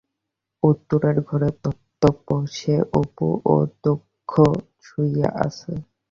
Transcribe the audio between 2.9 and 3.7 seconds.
Apu ও